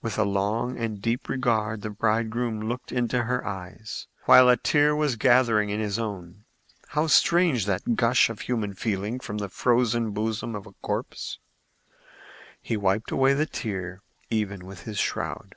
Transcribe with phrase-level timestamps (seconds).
[0.00, 4.92] With a long and deep regard the bridegroom looked into her eyes, while a tear
[4.96, 6.42] was gathering in his own.
[6.88, 11.38] How strange that gush of human feeling from the frozen bosom of a corpse!
[12.60, 15.54] He wiped away the tear, even with his shroud.